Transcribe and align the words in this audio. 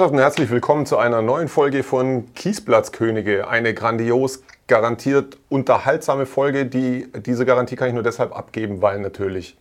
Herrschaften, 0.00 0.18
herzlich 0.18 0.48
willkommen 0.48 0.86
zu 0.86 0.96
einer 0.96 1.20
neuen 1.20 1.48
Folge 1.48 1.82
von 1.82 2.32
Kiesplatzkönige. 2.32 3.48
Eine 3.48 3.74
grandios, 3.74 4.42
garantiert 4.66 5.36
unterhaltsame 5.50 6.24
Folge. 6.24 6.64
Die, 6.64 7.06
diese 7.26 7.44
Garantie 7.44 7.76
kann 7.76 7.88
ich 7.88 7.92
nur 7.92 8.02
deshalb 8.02 8.34
abgeben, 8.34 8.80
weil 8.80 8.98
natürlich 9.00 9.58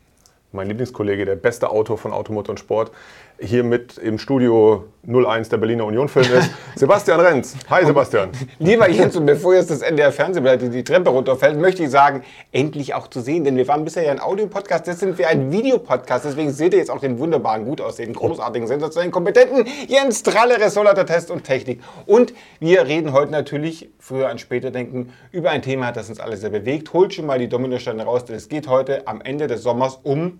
mein 0.51 0.67
Lieblingskollege, 0.67 1.25
der 1.25 1.35
beste 1.35 1.69
Autor 1.69 1.97
von 1.97 2.11
Automotor 2.11 2.51
und 2.53 2.59
Sport, 2.59 2.91
hier 3.39 3.63
mit 3.63 3.97
im 3.97 4.17
Studio 4.17 4.85
01 5.07 5.47
der 5.49 5.57
Berliner 5.57 5.85
Union 5.85 6.09
Film 6.09 6.25
ist, 6.33 6.49
Sebastian 6.75 7.19
Renz. 7.19 7.55
Hi 7.69 7.85
Sebastian. 7.85 8.31
Lieber 8.57 8.89
Jens, 8.89 9.15
und 9.15 9.25
bevor 9.25 9.53
jetzt 9.53 9.69
das 9.69 9.81
Ende 9.81 10.01
der 10.01 10.11
Fernsehblätter 10.11 10.67
die 10.67 10.83
Treppe 10.83 11.09
runterfällt, 11.09 11.57
möchte 11.57 11.83
ich 11.83 11.89
sagen, 11.89 12.23
endlich 12.51 12.95
auch 12.95 13.07
zu 13.07 13.21
sehen, 13.21 13.43
denn 13.43 13.55
wir 13.55 13.67
waren 13.67 13.85
bisher 13.85 14.03
ja 14.03 14.11
ein 14.11 14.19
Audiopodcast, 14.19 14.87
jetzt 14.87 14.99
sind 14.99 15.17
wir 15.17 15.29
ein 15.29 15.51
Videopodcast, 15.51 16.25
deswegen 16.25 16.51
seht 16.51 16.73
ihr 16.73 16.79
jetzt 16.79 16.91
auch 16.91 16.99
den 16.99 17.19
wunderbaren, 17.19 17.63
gut 17.63 17.79
aussehenden, 17.79 18.15
großartigen, 18.15 18.67
sensationellen, 18.67 19.11
kompetenten 19.11 19.65
Jens 19.87 20.23
Tralle, 20.23 20.59
Ressortleiter 20.59 21.05
Test 21.05 21.31
und 21.31 21.43
Technik. 21.43 21.81
Und 22.07 22.33
wir 22.59 22.87
reden 22.87 23.13
heute 23.13 23.31
natürlich, 23.31 23.89
früher 23.99 24.29
an 24.29 24.39
später 24.39 24.71
denken, 24.71 25.13
über 25.31 25.51
ein 25.51 25.61
Thema, 25.61 25.91
das 25.91 26.09
uns 26.09 26.19
alle 26.19 26.35
sehr 26.37 26.49
bewegt. 26.49 26.91
Holt 26.91 27.13
schon 27.13 27.25
mal 27.25 27.39
die 27.39 27.47
Dominosteine 27.47 28.03
raus, 28.03 28.25
denn 28.25 28.35
es 28.35 28.49
geht 28.49 28.67
heute 28.67 29.07
am 29.07 29.21
Ende 29.21 29.47
des 29.47 29.63
Sommers 29.63 29.99
um 30.03 30.38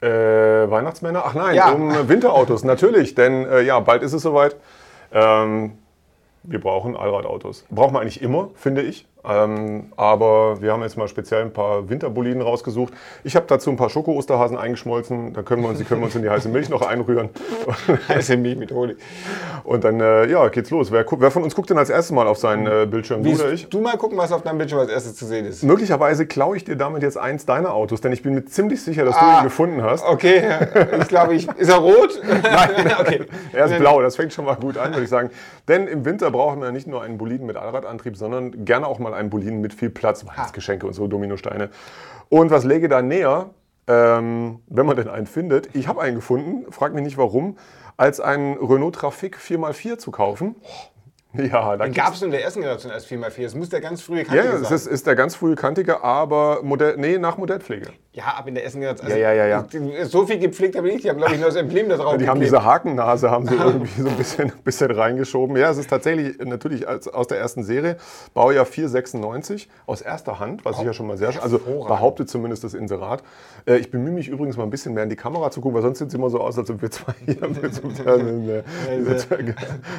Äh, 0.00 0.08
Weihnachtsmänner? 0.08 1.22
Ach 1.26 1.34
nein, 1.34 1.54
Ja. 1.54 1.70
um 1.70 2.08
Winterautos, 2.08 2.64
natürlich, 2.64 3.14
denn 3.14 3.46
äh, 3.46 3.62
ja, 3.62 3.80
bald 3.80 4.02
ist 4.02 4.12
es 4.12 4.22
soweit. 4.22 4.56
Ähm, 5.12 5.78
wir 6.42 6.60
brauchen 6.60 6.96
Allradautos. 6.96 7.64
Braucht 7.70 7.92
man 7.92 8.02
eigentlich 8.02 8.22
immer, 8.22 8.50
finde 8.54 8.82
ich. 8.82 9.06
Ähm, 9.28 9.92
aber 9.96 10.60
wir 10.62 10.72
haben 10.72 10.82
jetzt 10.82 10.96
mal 10.96 11.08
speziell 11.08 11.42
ein 11.42 11.52
paar 11.52 11.88
Winterboliden 11.88 12.42
rausgesucht. 12.42 12.92
Ich 13.24 13.34
habe 13.36 13.46
dazu 13.48 13.70
ein 13.70 13.76
paar 13.76 13.90
Schoko-Osterhasen 13.90 14.56
eingeschmolzen. 14.56 15.32
Da 15.32 15.42
können 15.42 15.62
wir 15.62 15.68
uns, 15.68 15.78
die 15.78 15.84
können 15.84 16.00
wir 16.00 16.06
uns 16.06 16.14
in 16.14 16.22
die 16.22 16.30
heiße 16.30 16.48
Milch 16.48 16.68
noch 16.68 16.82
einrühren. 16.82 17.30
heiße 18.08 18.36
Milch 18.36 18.56
mit 18.56 18.70
Honig. 18.72 18.96
Und 19.64 19.82
dann 19.84 20.00
äh, 20.00 20.26
ja, 20.26 20.46
geht's 20.48 20.70
los. 20.70 20.92
Wer, 20.92 21.04
wer 21.18 21.30
von 21.30 21.42
uns 21.42 21.54
guckt 21.54 21.70
denn 21.70 21.78
als 21.78 21.90
erstes 21.90 22.12
mal 22.14 22.26
auf 22.28 22.38
seinen 22.38 22.66
äh, 22.66 22.86
Bildschirm? 22.86 23.22
Du 23.24 23.32
oder 23.34 23.52
ich? 23.52 23.68
Du 23.68 23.80
mal 23.80 23.96
gucken, 23.96 24.16
was 24.16 24.30
auf 24.32 24.42
deinem 24.42 24.58
Bildschirm 24.58 24.80
als 24.80 24.90
erstes 24.90 25.16
zu 25.16 25.26
sehen 25.26 25.44
ist? 25.46 25.62
Möglicherweise 25.64 26.26
klaue 26.26 26.56
ich 26.56 26.64
dir 26.64 26.76
damit 26.76 27.02
jetzt 27.02 27.18
eins 27.18 27.46
deiner 27.46 27.74
Autos, 27.74 28.00
denn 28.00 28.12
ich 28.12 28.22
bin 28.22 28.34
mir 28.34 28.44
ziemlich 28.44 28.82
sicher, 28.82 29.04
dass 29.04 29.16
du 29.18 29.24
Ah. 29.24 29.38
ihn 29.40 29.44
gefunden 29.44 29.82
hast. 29.82 30.04
Okay, 30.04 30.42
ich 31.00 31.08
glaube, 31.08 31.34
ich. 31.34 31.48
Ist 31.56 31.68
er 31.68 31.76
rot? 31.78 32.20
Nein, 32.42 32.92
okay. 33.00 33.22
Er 33.52 33.64
ist 33.66 33.78
blau, 33.78 34.00
das 34.02 34.14
fängt 34.16 34.32
schon 34.32 34.44
mal 34.44 34.54
gut 34.54 34.78
an, 34.78 34.92
würde 34.92 35.02
ich 35.02 35.10
sagen. 35.10 35.30
Denn 35.66 35.88
im 35.88 36.04
Winter 36.04 36.30
brauchen 36.30 36.60
wir 36.62 36.70
nicht 36.70 36.86
nur 36.86 37.02
einen 37.02 37.18
Boliden 37.18 37.46
mit 37.46 37.56
Allradantrieb, 37.56 38.16
sondern 38.16 38.64
gerne 38.64 38.86
auch 38.86 38.98
mal 39.00 39.14
einen 39.16 39.30
Boliden 39.30 39.60
mit 39.60 39.74
viel 39.74 39.90
Platz, 39.90 40.24
Weihnachtsgeschenke 40.26 40.86
und 40.86 40.92
so, 40.92 41.06
Dominosteine. 41.06 41.70
Und 42.28 42.50
was 42.50 42.64
läge 42.64 42.88
da 42.88 43.02
näher, 43.02 43.50
ähm, 43.86 44.60
wenn 44.68 44.86
man 44.86 44.96
denn 44.96 45.08
einen 45.08 45.26
findet? 45.26 45.74
Ich 45.74 45.88
habe 45.88 46.00
einen 46.00 46.16
gefunden, 46.16 46.70
frag 46.72 46.94
mich 46.94 47.04
nicht 47.04 47.18
warum, 47.18 47.56
als 47.96 48.20
einen 48.20 48.56
Renault 48.56 48.96
Trafic 48.96 49.36
4x4 49.36 49.98
zu 49.98 50.10
kaufen. 50.10 50.56
Ja, 51.38 51.76
da 51.76 51.84
Den 51.84 51.92
gab 51.92 52.14
es 52.14 52.22
in 52.22 52.30
der 52.30 52.42
ersten 52.42 52.60
Generation 52.60 52.90
als 52.90 53.06
4x4. 53.06 53.44
Es 53.44 53.54
muss 53.54 53.68
der 53.68 53.82
ganz 53.82 54.00
frühe 54.00 54.24
Kantige 54.24 54.46
ja, 54.46 54.54
es 54.54 54.68
sein. 54.68 54.74
ist, 54.74 54.86
ist 54.86 55.06
der 55.06 55.14
ganz 55.16 55.34
frühe 55.34 55.54
kantige, 55.54 56.02
aber 56.02 56.60
Modell, 56.62 56.96
nee, 56.96 57.18
nach 57.18 57.36
Modellpflege. 57.36 57.88
Ja, 58.16 58.24
ab 58.38 58.48
in 58.48 58.54
der 58.54 58.64
ersten 58.64 58.80
Generation. 58.80 59.10
Ja, 59.10 59.30
ja, 59.30 59.44
ja, 59.46 59.66
So 60.06 60.24
viel 60.24 60.38
gepflegt 60.38 60.74
habe 60.74 60.88
ich 60.88 60.94
nicht. 60.94 61.04
Die 61.04 61.10
haben, 61.10 61.18
glaube 61.18 61.34
ich, 61.34 61.38
nur 61.38 61.48
das 61.50 61.56
Emblem 61.56 61.90
da 61.90 61.98
drauf 61.98 62.16
Die 62.16 62.26
haben 62.26 62.40
geklebt. 62.40 62.44
diese 62.54 62.64
Hakennase 62.64 63.30
haben 63.30 63.46
sie 63.46 63.54
irgendwie 63.62 64.00
so 64.00 64.08
ein 64.08 64.16
bisschen, 64.16 64.52
bisschen 64.64 64.90
reingeschoben. 64.90 65.54
Ja, 65.58 65.68
es 65.70 65.76
ist 65.76 65.90
tatsächlich 65.90 66.38
natürlich 66.38 66.88
aus 66.88 67.26
der 67.26 67.38
ersten 67.38 67.62
Serie, 67.62 67.98
Baujahr 68.32 68.64
496, 68.64 69.68
aus 69.84 70.00
erster 70.00 70.38
Hand, 70.40 70.64
was 70.64 70.78
ich 70.78 70.84
ja 70.86 70.94
schon 70.94 71.06
mal 71.06 71.18
sehr, 71.18 71.30
also 71.42 71.58
behauptet 71.58 72.30
zumindest 72.30 72.64
das 72.64 72.72
Inserat. 72.72 73.22
Äh, 73.66 73.76
ich 73.76 73.90
bemühe 73.90 74.12
mich 74.14 74.28
übrigens 74.28 74.56
mal 74.56 74.62
ein 74.62 74.70
bisschen 74.70 74.94
mehr 74.94 75.02
in 75.04 75.10
die 75.10 75.16
Kamera 75.16 75.50
zu 75.50 75.60
gucken, 75.60 75.74
weil 75.74 75.82
sonst 75.82 75.98
sieht 75.98 76.08
es 76.08 76.14
immer 76.14 76.30
so 76.30 76.40
aus, 76.40 76.56
als 76.58 76.70
ob 76.70 76.80
wir 76.80 76.90
zwei 76.90 77.12
hier 77.26 77.36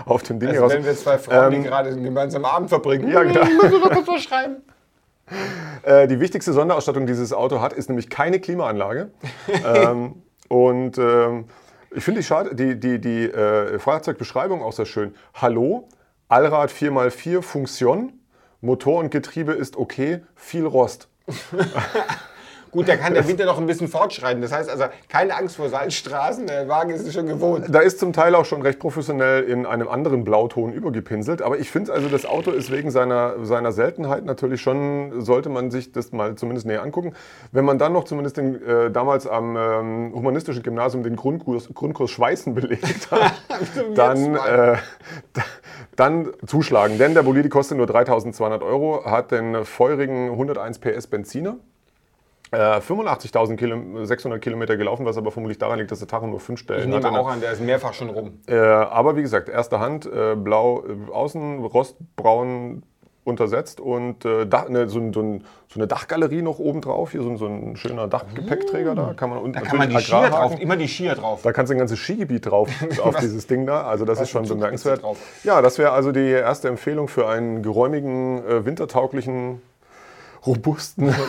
auf 0.05 0.23
dem 0.23 0.39
Ding 0.39 0.49
Also 0.49 0.63
raus. 0.63 0.73
wenn 0.73 0.85
wir 0.85 0.95
zwei 0.95 1.17
Frauen, 1.19 1.53
Ähm, 1.53 1.61
die 1.61 1.67
gerade 1.67 1.89
einen 1.89 2.03
gemeinsamen 2.03 2.45
Abend 2.45 2.69
verbringen. 2.69 3.09
Ja, 3.11 3.23
genau. 3.23 3.45
Müssen 3.45 3.71
wir 3.73 3.79
doch 3.79 3.91
kurz 3.91 4.07
was 4.07 4.23
schreiben. 4.23 4.55
Äh, 5.83 6.07
die 6.07 6.19
wichtigste 6.19 6.53
Sonderausstattung, 6.53 7.05
die 7.05 7.13
dieses 7.13 7.33
Auto 7.33 7.61
hat, 7.61 7.73
ist 7.73 7.89
nämlich 7.89 8.09
keine 8.09 8.39
Klimaanlage. 8.39 9.11
ähm, 9.65 10.23
und 10.47 10.97
ähm, 10.97 11.45
ich 11.91 12.03
finde 12.03 12.21
die, 12.21 12.55
die, 12.55 12.79
die, 12.79 12.99
die 12.99 13.23
äh, 13.25 13.79
Fahrzeugbeschreibung 13.79 14.61
auch 14.61 14.73
sehr 14.73 14.85
schön. 14.85 15.15
Hallo, 15.33 15.87
Allrad 16.27 16.71
4x4 16.71 17.41
Funktion, 17.41 18.13
Motor 18.61 18.99
und 18.99 19.11
Getriebe 19.11 19.53
ist 19.53 19.77
okay, 19.77 20.21
viel 20.35 20.65
Rost. 20.65 21.09
Gut, 22.71 22.87
da 22.87 22.95
kann 22.97 23.13
der 23.13 23.27
Winter 23.27 23.45
noch 23.45 23.57
ein 23.57 23.65
bisschen 23.65 23.87
fortschreiten. 23.87 24.41
Das 24.41 24.51
heißt 24.51 24.69
also, 24.69 24.85
keine 25.09 25.35
Angst 25.35 25.55
vor 25.55 25.69
Salzstraßen. 25.69 26.47
Der 26.47 26.67
Wagen 26.67 26.89
ist 26.91 27.07
es 27.07 27.13
schon 27.13 27.25
gewohnt. 27.27 27.65
Da 27.69 27.79
ist 27.79 27.99
zum 27.99 28.13
Teil 28.13 28.35
auch 28.35 28.45
schon 28.45 28.61
recht 28.61 28.79
professionell 28.79 29.43
in 29.43 29.65
einem 29.65 29.87
anderen 29.87 30.23
Blauton 30.23 30.73
übergepinselt. 30.73 31.41
Aber 31.41 31.57
ich 31.57 31.71
finde 31.71 31.93
also, 31.93 32.07
das 32.09 32.25
Auto 32.25 32.51
ist 32.51 32.71
wegen 32.71 32.91
seiner, 32.91 33.45
seiner 33.45 33.71
Seltenheit 33.71 34.25
natürlich 34.25 34.61
schon, 34.61 35.21
sollte 35.21 35.49
man 35.49 35.71
sich 35.71 35.91
das 35.91 36.11
mal 36.11 36.35
zumindest 36.35 36.67
näher 36.67 36.83
angucken. 36.83 37.13
Wenn 37.51 37.65
man 37.65 37.77
dann 37.79 37.93
noch 37.93 38.03
zumindest 38.03 38.37
den, 38.37 38.61
äh, 38.65 38.91
damals 38.91 39.27
am 39.27 39.55
ähm, 39.57 40.11
humanistischen 40.13 40.63
Gymnasium 40.63 41.03
den 41.03 41.15
Grundkurs, 41.15 41.69
Grundkurs 41.73 42.11
Schweißen 42.11 42.53
belegt 42.53 43.09
hat, 43.11 43.33
dann, 43.95 44.35
äh, 44.35 44.75
da- 45.33 45.43
dann 45.95 46.29
zuschlagen. 46.45 46.97
Denn 46.97 47.13
der 47.13 47.23
Bolide 47.23 47.49
kostet 47.49 47.77
nur 47.77 47.87
3200 47.87 48.61
Euro, 48.61 49.03
hat 49.05 49.31
den 49.31 49.65
feurigen 49.65 50.29
101 50.31 50.79
PS 50.79 51.07
Benziner. 51.07 51.57
Äh, 52.51 52.55
85.600 52.79 53.55
Kilo, 53.57 54.39
Kilometer 54.39 54.77
gelaufen, 54.77 55.05
was 55.05 55.17
aber 55.17 55.31
vermutlich 55.31 55.57
daran 55.57 55.79
liegt, 55.79 55.91
dass 55.91 55.99
der 55.99 56.07
Tacho 56.07 56.27
nur 56.27 56.39
fünf 56.39 56.59
Stellen 56.61 56.79
Ich 56.81 56.85
nehme 56.87 57.03
hatte. 57.05 57.19
auch 57.19 57.27
an, 57.27 57.41
der 57.41 57.51
ist 57.51 57.61
mehrfach 57.61 57.93
schon 57.93 58.09
rum. 58.09 58.39
Äh, 58.47 58.55
aber 58.55 59.17
wie 59.17 59.21
gesagt, 59.21 59.49
erste 59.49 59.79
Hand, 59.79 60.05
äh, 60.05 60.35
blau 60.35 60.83
äh, 60.85 61.11
außen, 61.11 61.59
rostbraun 61.65 62.83
untersetzt 63.25 63.81
und 63.81 64.23
äh, 64.23 64.45
Dach, 64.47 64.69
ne, 64.69 64.87
so, 64.87 65.01
so, 65.11 65.21
so 65.21 65.39
eine 65.75 65.85
Dachgalerie 65.87 66.41
noch 66.41 66.59
oben 66.59 66.79
drauf. 66.79 67.11
Hier 67.11 67.21
so, 67.23 67.29
ein- 67.29 67.35
so 67.37 67.45
ein 67.47 67.75
schöner 67.75 68.07
Dachgepäckträger 68.07 68.95
da. 68.95 69.13
Kann 69.13 69.29
man, 69.29 69.39
und 69.39 69.53
Da 69.53 69.59
kann 69.59 69.77
man 69.79 69.89
die 69.89 69.97
Skier 69.99 70.29
drauf, 70.29 70.57
immer 70.57 70.77
die 70.77 70.87
Skier 70.87 71.15
drauf. 71.15 71.41
Da 71.43 71.51
kannst 71.51 71.69
du 71.69 71.75
ein 71.75 71.79
ganzes 71.79 71.99
Skigebiet 71.99 72.45
drauf 72.45 72.69
auf 73.03 73.17
dieses 73.17 73.45
Ding 73.47 73.65
da. 73.65 73.81
Also 73.85 74.05
das 74.05 74.21
ist 74.21 74.29
schon 74.29 74.47
bemerkenswert. 74.47 75.01
Ja, 75.43 75.61
das 75.61 75.77
wäre 75.77 75.91
also 75.91 76.13
die 76.13 76.29
erste 76.29 76.69
Empfehlung 76.69 77.09
für 77.09 77.27
einen 77.27 77.61
geräumigen, 77.63 78.37
äh, 78.47 78.65
wintertauglichen, 78.65 79.61
robusten. 80.45 81.13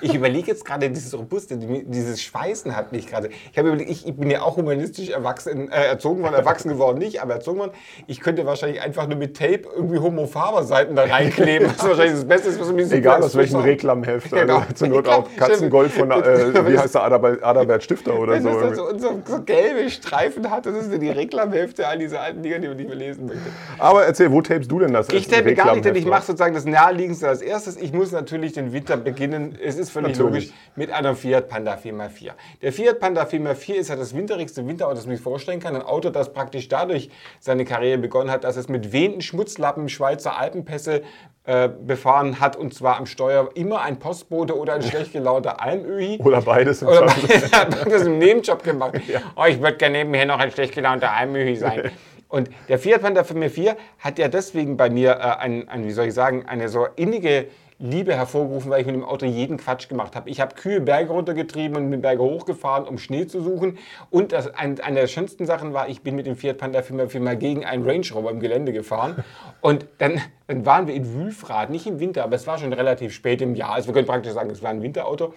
Ich 0.00 0.14
überlege 0.14 0.46
jetzt 0.48 0.64
gerade 0.64 0.90
dieses 0.90 1.16
Robuste, 1.16 1.56
die- 1.56 1.84
dieses 1.84 2.22
Schweißen 2.22 2.74
hat 2.76 2.92
mich 2.92 3.06
gerade. 3.06 3.28
Ich 3.52 3.58
habe 3.58 3.68
überlegt, 3.68 3.90
ich, 3.90 4.06
ich 4.06 4.14
bin 4.16 4.30
ja 4.30 4.42
auch 4.42 4.56
humanistisch 4.56 5.10
erwachsen, 5.10 5.70
äh, 5.70 5.86
erzogen 5.86 6.22
worden, 6.22 6.34
erwachsen 6.34 6.68
geworden 6.70 6.98
nicht, 6.98 7.22
aber 7.22 7.34
erzogen 7.34 7.58
worden. 7.58 7.72
Ich 8.06 8.20
könnte 8.20 8.46
wahrscheinlich 8.46 8.80
einfach 8.80 9.06
nur 9.08 9.16
mit 9.18 9.36
Tape 9.36 9.62
irgendwie 9.74 9.98
Homo-Faber-Seiten 9.98 10.94
da 10.96 11.04
reinkleben, 11.04 11.68
was 11.68 11.86
wahrscheinlich 11.86 12.14
das 12.14 12.24
Beste 12.24 12.48
ist, 12.48 12.60
was 12.60 12.68
ein 12.68 12.76
bisschen 12.76 12.98
Egal 12.98 13.22
aus 13.22 13.34
welchem 13.36 13.60
Reklamheft. 13.60 14.32
Also 14.32 14.46
Genau. 14.46 14.62
zur 14.74 14.88
Not 14.88 15.08
auch 15.08 15.28
Katzengold 15.36 15.90
von, 15.92 16.10
äh, 16.10 16.66
wie 16.66 16.78
heißt 16.78 16.94
der, 16.94 17.02
Adalbert, 17.04 17.42
Adalbert 17.42 17.82
Stifter 17.82 18.18
oder 18.18 18.32
Wenn 18.34 18.42
so. 18.42 18.48
das 18.50 18.60
dann 18.60 18.74
so, 18.74 18.98
so, 18.98 19.22
so 19.24 19.42
gelbe 19.42 19.90
Streifen 19.90 20.50
hat, 20.50 20.66
das 20.66 20.74
ist 20.76 20.92
ja 20.92 20.98
die 20.98 21.10
Reklamhefte 21.10 21.86
all 21.86 21.98
diese 21.98 22.20
alten 22.20 22.42
Dinger, 22.42 22.58
die 22.58 22.68
man 22.68 22.76
nicht 22.76 22.88
mehr 22.88 22.96
lesen 22.98 23.26
möchte. 23.26 23.42
Aber 23.78 24.04
erzähl, 24.04 24.30
wo 24.30 24.40
tapest 24.42 24.70
du 24.70 24.78
denn 24.80 24.92
das? 24.92 25.08
Ich 25.10 25.28
tape 25.28 25.54
gar 25.54 25.72
nicht, 25.74 25.84
denn 25.84 25.94
ich 25.96 26.06
mache 26.06 26.24
sozusagen 26.26 26.54
das 26.54 26.64
Naheliegendste 26.64 27.28
als 27.28 27.42
erstes. 27.42 27.76
Ich 27.76 27.92
muss 27.92 28.12
natürlich 28.12 28.52
den 28.52 28.72
Winter 28.72 28.96
beginnen. 28.96 29.56
Es 29.62 29.76
ist 29.76 29.83
völlig 29.90 30.16
Natürlich. 30.16 30.46
logisch 30.46 30.58
mit 30.76 30.90
einem 30.90 31.16
Fiat 31.16 31.48
Panda 31.48 31.74
4x4. 31.74 32.32
Der 32.62 32.72
Fiat 32.72 33.00
Panda 33.00 33.22
4x4 33.22 33.74
ist 33.74 33.88
ja 33.88 33.96
das 33.96 34.14
winterigste 34.14 34.66
Winterauto, 34.66 34.96
das 34.96 35.06
man 35.06 35.16
sich 35.16 35.22
vorstellen 35.24 35.60
kann. 35.60 35.74
Ein 35.74 35.82
Auto, 35.82 36.10
das 36.10 36.32
praktisch 36.32 36.68
dadurch 36.68 37.10
seine 37.40 37.64
Karriere 37.64 37.98
begonnen 37.98 38.30
hat, 38.30 38.44
dass 38.44 38.56
es 38.56 38.68
mit 38.68 38.92
wehenden 38.92 39.20
Schmutzlappen 39.20 39.88
Schweizer 39.88 40.38
Alpenpässe 40.38 41.02
äh, 41.46 41.68
befahren 41.68 42.40
hat 42.40 42.56
und 42.56 42.72
zwar 42.72 42.96
am 42.96 43.04
Steuer 43.04 43.50
immer 43.54 43.82
ein 43.82 43.98
Postbote 43.98 44.58
oder 44.58 44.74
ein 44.74 44.82
schlecht 44.82 45.12
gelaunter 45.12 45.60
Almöhi. 45.60 46.18
Oder 46.18 46.40
beides. 46.40 46.80
im 46.80 46.88
Oder 46.88 47.06
hat 47.06 47.86
das 47.92 48.02
im 48.02 48.18
Nebenjob 48.18 48.62
gemacht. 48.62 48.94
Oh, 49.36 49.44
ich 49.46 49.60
würde 49.60 49.76
gerne 49.76 49.98
nebenher 49.98 50.26
noch 50.26 50.38
ein 50.38 50.50
schlecht 50.50 50.74
gelaunter 50.74 51.12
Almöhi 51.12 51.56
sein. 51.56 51.90
Und 52.28 52.48
der 52.68 52.78
Fiat 52.78 53.02
Panda 53.02 53.20
4x4 53.20 53.76
hat 53.98 54.18
ja 54.18 54.28
deswegen 54.28 54.76
bei 54.76 54.90
mir 54.90 55.10
äh, 55.10 55.42
ein, 55.42 55.68
ein, 55.68 55.84
wie 55.86 55.92
soll 55.92 56.06
ich 56.06 56.14
sagen, 56.14 56.46
eine 56.46 56.68
so 56.68 56.86
innige 56.96 57.46
Liebe 57.78 58.14
hervorgerufen, 58.14 58.70
weil 58.70 58.80
ich 58.80 58.86
mit 58.86 58.94
dem 58.94 59.04
Auto 59.04 59.26
jeden 59.26 59.56
Quatsch 59.56 59.88
gemacht 59.88 60.14
habe. 60.14 60.30
Ich 60.30 60.40
habe 60.40 60.54
Kühe 60.54 60.80
Berge 60.80 61.10
runtergetrieben 61.10 61.76
und 61.76 61.90
bin 61.90 62.02
Berge 62.02 62.22
hochgefahren, 62.22 62.86
um 62.86 62.98
Schnee 62.98 63.26
zu 63.26 63.42
suchen. 63.42 63.78
Und 64.10 64.32
das, 64.32 64.54
ein, 64.54 64.80
eine 64.80 65.00
der 65.00 65.06
schönsten 65.08 65.44
Sachen 65.44 65.72
war, 65.72 65.88
ich 65.88 66.02
bin 66.02 66.14
mit 66.14 66.26
dem 66.26 66.36
Fiat 66.36 66.58
Panda 66.58 66.80
4x4 66.80 67.20
mal 67.20 67.36
gegen 67.36 67.64
einen 67.64 67.84
Range 67.84 68.06
Rover 68.14 68.30
im 68.30 68.38
Gelände 68.38 68.72
gefahren. 68.72 69.24
Und 69.60 69.86
dann, 69.98 70.20
dann 70.46 70.64
waren 70.66 70.86
wir 70.86 70.94
in 70.94 71.14
Wülfrath, 71.14 71.70
nicht 71.70 71.86
im 71.86 71.98
Winter, 71.98 72.22
aber 72.22 72.36
es 72.36 72.46
war 72.46 72.58
schon 72.58 72.72
relativ 72.72 73.12
spät 73.12 73.40
im 73.40 73.54
Jahr. 73.54 73.72
Also 73.72 73.88
wir 73.88 73.94
können 73.94 74.06
praktisch 74.06 74.32
sagen, 74.32 74.50
es 74.50 74.62
war 74.62 74.70
ein 74.70 74.82
Winterauto. 74.82 75.34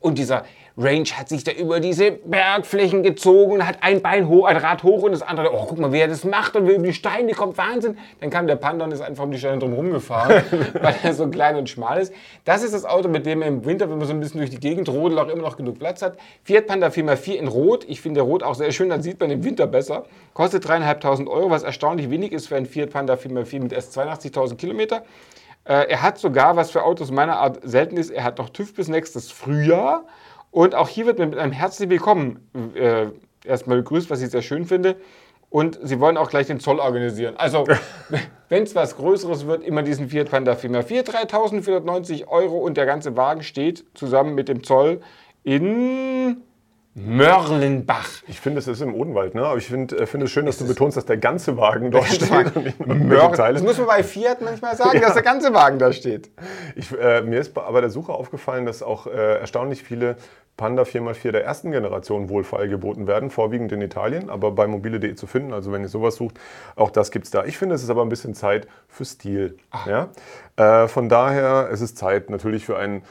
Und 0.00 0.18
dieser 0.18 0.44
Range 0.76 1.08
hat 1.14 1.28
sich 1.28 1.44
da 1.44 1.52
über 1.52 1.80
diese 1.80 2.10
Bergflächen 2.10 3.02
gezogen, 3.02 3.66
hat 3.66 3.78
ein 3.80 4.02
Bein 4.02 4.28
hoch, 4.28 4.46
ein 4.46 4.56
Rad 4.56 4.82
hoch 4.82 5.02
und 5.02 5.12
das 5.12 5.22
andere, 5.22 5.54
oh, 5.54 5.64
guck 5.66 5.78
mal, 5.78 5.92
wie 5.92 6.00
er 6.00 6.08
das 6.08 6.24
macht 6.24 6.54
und 6.56 6.68
wie 6.68 6.74
über 6.74 6.84
die 6.84 6.92
Steine 6.92 7.32
kommt, 7.32 7.56
Wahnsinn. 7.56 7.96
Dann 8.20 8.30
kam 8.30 8.46
der 8.46 8.56
Panda 8.56 8.84
und 8.84 8.92
ist 8.92 9.00
einfach 9.00 9.24
um 9.24 9.30
die 9.30 9.38
Steine 9.38 9.58
drum 9.58 9.72
rumgefahren, 9.72 10.42
weil 10.80 10.94
er 11.02 11.14
so 11.14 11.28
klein 11.28 11.56
und 11.56 11.68
schmal 11.76 12.00
ist. 12.00 12.12
Das 12.44 12.62
ist 12.62 12.74
das 12.74 12.84
Auto, 12.84 13.08
mit 13.08 13.26
dem 13.26 13.42
im 13.42 13.64
Winter, 13.64 13.90
wenn 13.90 13.98
man 13.98 14.06
so 14.06 14.14
ein 14.14 14.20
bisschen 14.20 14.40
durch 14.40 14.50
die 14.50 14.58
Gegend 14.58 14.88
rodelt, 14.88 15.20
auch 15.20 15.28
immer 15.28 15.42
noch 15.42 15.56
genug 15.56 15.78
Platz 15.78 16.02
hat. 16.02 16.16
Fiat 16.42 16.66
Panda 16.66 16.88
4x4 16.88 17.34
in 17.34 17.48
Rot. 17.48 17.84
Ich 17.88 18.00
finde 18.00 18.22
Rot 18.22 18.42
auch 18.42 18.54
sehr 18.54 18.72
schön, 18.72 18.88
dann 18.88 19.02
sieht 19.02 19.20
man 19.20 19.30
im 19.30 19.44
Winter 19.44 19.66
besser. 19.66 20.06
Kostet 20.34 20.66
3.500 20.66 21.28
Euro, 21.28 21.50
was 21.50 21.62
erstaunlich 21.62 22.10
wenig 22.10 22.32
ist 22.32 22.48
für 22.48 22.56
einen 22.56 22.66
Fiat 22.66 22.90
Panda 22.90 23.14
4x4 23.14 23.60
mit 23.60 23.72
erst 23.72 23.96
82.000 23.96 24.56
Kilometer. 24.56 25.04
Äh, 25.64 25.90
er 25.90 26.02
hat 26.02 26.18
sogar, 26.18 26.56
was 26.56 26.70
für 26.70 26.82
Autos 26.82 27.10
meiner 27.10 27.36
Art 27.36 27.58
selten 27.62 27.96
ist, 27.96 28.10
er 28.10 28.24
hat 28.24 28.38
noch 28.38 28.50
TÜV 28.50 28.74
bis 28.74 28.88
nächstes 28.88 29.30
Frühjahr. 29.30 30.04
Und 30.50 30.74
auch 30.74 30.88
hier 30.88 31.06
wird 31.06 31.18
man 31.18 31.30
mit 31.30 31.38
einem 31.38 31.52
herzlichen 31.52 31.90
Willkommen 31.90 32.48
äh, 32.74 33.08
erstmal 33.44 33.78
begrüßt, 33.78 34.08
was 34.08 34.22
ich 34.22 34.30
sehr 34.30 34.42
schön 34.42 34.64
finde. 34.64 34.96
Und 35.48 35.78
sie 35.82 36.00
wollen 36.00 36.16
auch 36.16 36.28
gleich 36.28 36.48
den 36.48 36.60
Zoll 36.60 36.80
organisieren. 36.80 37.36
Also, 37.36 37.66
wenn 38.48 38.64
es 38.64 38.74
was 38.74 38.96
Größeres 38.96 39.46
wird, 39.46 39.62
immer 39.64 39.82
diesen 39.82 40.08
Fiat 40.08 40.30
Panda 40.30 40.52
4x4, 40.52 41.04
3.490 41.04 42.28
Euro 42.28 42.58
und 42.58 42.76
der 42.76 42.86
ganze 42.86 43.16
Wagen 43.16 43.42
steht 43.42 43.84
zusammen 43.94 44.34
mit 44.34 44.48
dem 44.48 44.64
Zoll 44.64 45.00
in 45.44 46.42
Mörlenbach. 46.98 48.08
Ich 48.26 48.40
finde, 48.40 48.58
es 48.58 48.66
ist 48.66 48.80
im 48.80 48.94
Odenwald, 48.94 49.34
ne? 49.34 49.44
aber 49.44 49.58
ich 49.58 49.66
finde 49.66 49.98
äh, 49.98 50.06
find 50.06 50.22
es 50.22 50.30
schön, 50.30 50.46
dass 50.46 50.56
du 50.56 50.66
betonst, 50.66 50.96
dass 50.96 51.04
der 51.04 51.18
ganze 51.18 51.58
Wagen 51.58 51.90
dort 51.90 52.06
steht. 52.06 52.56
Und 52.56 52.64
nicht 52.64 52.80
nur 52.80 53.32
Teile. 53.32 53.54
Das 53.54 53.62
muss 53.62 53.76
man 53.76 53.86
bei 53.86 54.02
Fiat 54.02 54.40
manchmal 54.40 54.74
sagen, 54.76 54.94
ja. 54.94 55.02
dass 55.02 55.12
der 55.12 55.22
ganze 55.22 55.52
Wagen 55.52 55.78
da 55.78 55.92
steht. 55.92 56.30
Ich, 56.74 56.90
äh, 56.98 57.20
mir 57.20 57.38
ist 57.38 57.56
aber 57.58 57.82
der 57.82 57.90
Suche 57.90 58.14
aufgefallen, 58.14 58.64
dass 58.64 58.82
auch 58.82 59.06
äh, 59.06 59.40
erstaunlich 59.40 59.82
viele 59.82 60.16
Panda 60.56 60.84
4x4 60.84 61.32
der 61.32 61.44
ersten 61.44 61.70
Generation 61.70 62.30
wohl 62.30 62.44
geboten 62.66 63.06
werden, 63.06 63.28
vorwiegend 63.28 63.72
in 63.72 63.82
Italien, 63.82 64.30
aber 64.30 64.52
bei 64.52 64.66
mobile.de 64.66 65.14
zu 65.16 65.26
finden. 65.26 65.52
Also 65.52 65.72
wenn 65.72 65.82
ihr 65.82 65.90
sowas 65.90 66.14
sucht, 66.14 66.40
auch 66.76 66.90
das 66.90 67.10
gibt 67.10 67.26
es 67.26 67.30
da. 67.30 67.44
Ich 67.44 67.58
finde, 67.58 67.74
es 67.74 67.82
ist 67.82 67.90
aber 67.90 68.00
ein 68.00 68.08
bisschen 68.08 68.32
Zeit 68.32 68.66
für 68.88 69.04
Stil. 69.04 69.58
Ja? 69.84 70.08
Äh, 70.56 70.88
von 70.88 71.10
daher, 71.10 71.68
es 71.70 71.82
ist 71.82 71.98
Zeit 71.98 72.30
natürlich 72.30 72.64
für 72.64 72.78
einen 72.78 73.02